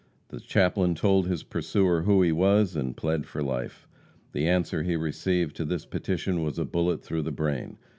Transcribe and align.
The 0.29 0.39
chaplain 0.39 0.95
told 0.95 1.27
his 1.27 1.43
pursuer 1.43 2.01
who 2.01 2.23
he 2.23 2.31
was, 2.31 2.75
and 2.75 2.97
plead 2.97 3.27
for 3.27 3.43
life. 3.43 3.87
The 4.31 4.47
answer 4.47 4.81
he 4.81 4.95
received 4.95 5.55
to 5.57 5.63
this 5.63 5.85
petition 5.85 6.41
was 6.41 6.57
a 6.57 6.65
bullet 6.65 7.03
through 7.03 7.21
the 7.21 7.31
brain. 7.31 7.77